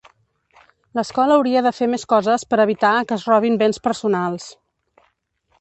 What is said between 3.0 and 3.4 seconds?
que es